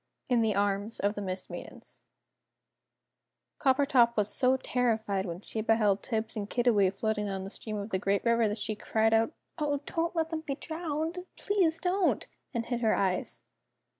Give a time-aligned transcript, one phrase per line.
[0.29, 2.01] IN THE ARMS OF THE MIST MAIDENS
[3.59, 7.91] Coppertop was so terrified when she beheld Tibbs and Kiddiwee floating down the stream of
[7.91, 11.27] the great river that she cried out "Oh, don't let them be drowned!
[11.37, 13.43] Please don't!" and hid her eyes.